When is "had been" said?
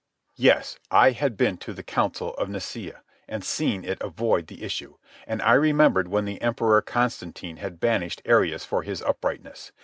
1.11-1.57